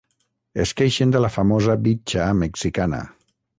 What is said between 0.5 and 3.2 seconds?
Es queixen de la famosa “bitxa” mexicana.